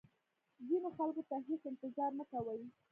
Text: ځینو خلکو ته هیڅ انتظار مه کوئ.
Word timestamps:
ځینو 0.67 0.89
خلکو 0.97 1.21
ته 1.29 1.35
هیڅ 1.47 1.61
انتظار 1.71 2.11
مه 2.17 2.25
کوئ. 2.31 2.61